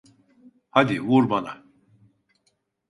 [0.71, 1.63] Hadi, vur bana.